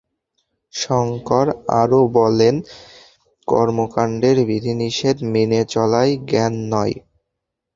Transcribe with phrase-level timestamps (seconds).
[0.73, 1.47] শঙ্কর
[1.81, 2.55] আরও বলেন,
[3.47, 6.95] কর্মকাণ্ডের বিধিনিষেধ মেনে চলাই জ্ঞান নয়।